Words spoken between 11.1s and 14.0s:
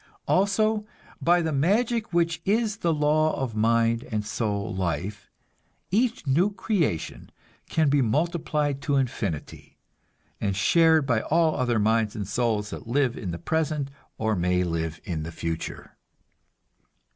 all other minds and souls that live in the present